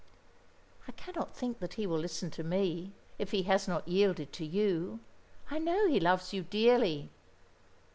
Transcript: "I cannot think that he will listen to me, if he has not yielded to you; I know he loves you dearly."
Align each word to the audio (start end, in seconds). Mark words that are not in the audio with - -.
"I 0.87 0.93
cannot 0.93 1.37
think 1.37 1.59
that 1.59 1.75
he 1.75 1.85
will 1.85 1.99
listen 1.99 2.31
to 2.31 2.43
me, 2.43 2.91
if 3.19 3.29
he 3.29 3.43
has 3.43 3.67
not 3.67 3.87
yielded 3.87 4.33
to 4.33 4.43
you; 4.47 4.99
I 5.51 5.59
know 5.59 5.87
he 5.87 5.99
loves 5.99 6.33
you 6.33 6.41
dearly." 6.41 7.11